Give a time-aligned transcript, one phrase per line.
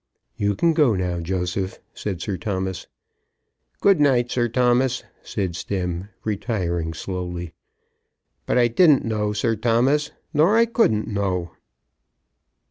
[0.35, 2.87] "You can go now, Joseph," said Sir Thomas.
[3.81, 7.53] "Good night, Sir Thomas," said Stemm, retiring slowly,
[8.47, 11.51] "but I didn't know, Sir Thomas, nor I couldn't know."